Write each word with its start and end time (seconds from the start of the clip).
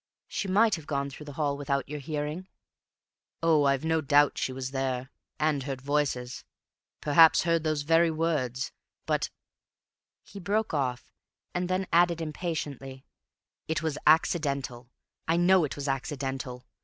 "She 0.27 0.47
might 0.47 0.73
have 0.77 0.87
gone 0.87 1.11
through 1.11 1.27
the 1.27 1.33
hall 1.37 1.55
without 1.55 1.87
your 1.87 1.99
hearing." 1.99 2.47
"Oh, 3.43 3.65
I've 3.65 3.85
no 3.85 4.01
doubt 4.01 4.35
she 4.35 4.51
was 4.51 4.71
there, 4.71 5.11
and 5.39 5.61
heard 5.61 5.79
voices. 5.79 6.43
Perhaps 7.01 7.43
heard 7.43 7.63
those 7.63 7.83
very 7.83 8.09
words. 8.09 8.71
But—" 9.05 9.29
He 10.23 10.39
broke 10.39 10.73
off, 10.73 11.13
and 11.53 11.69
then 11.69 11.85
added 11.93 12.19
impatiently, 12.19 13.05
"It 13.67 13.83
was 13.83 13.99
accidental. 14.07 14.89
I 15.27 15.37
know 15.37 15.65
it 15.65 15.75
was 15.75 15.87
accidental. 15.87 16.65